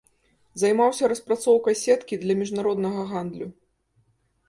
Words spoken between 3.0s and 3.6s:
гандлю.